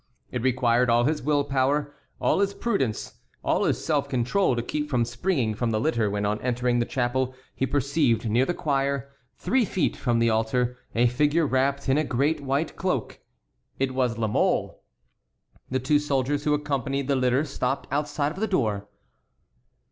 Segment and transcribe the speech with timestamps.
[0.31, 4.89] It required all his will power, all his prudence, all his self control to keep
[4.89, 9.11] from springing from the litter when on entering the chapel he perceived near the choir,
[9.35, 13.19] three feet from the altar, a figure wrapped in a great white cloak.
[13.77, 14.81] It was La Mole.
[15.69, 18.87] The two soldiers who accompanied the litter stopped outside of the door.